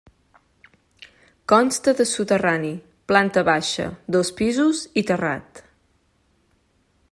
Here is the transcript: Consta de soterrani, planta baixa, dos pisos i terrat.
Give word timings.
Consta 1.53 1.93
de 1.99 2.07
soterrani, 2.13 2.71
planta 3.11 3.45
baixa, 3.51 3.87
dos 4.17 4.33
pisos 4.41 4.83
i 5.03 5.07
terrat. 5.11 5.65